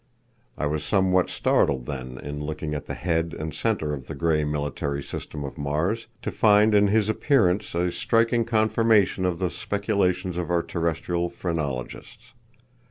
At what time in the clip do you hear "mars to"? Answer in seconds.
5.59-6.31